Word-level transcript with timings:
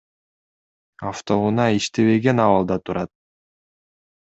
Автоунаа 1.11 1.69
иштебеген 1.77 2.37
абалда 2.45 2.77
турат. 2.83 3.11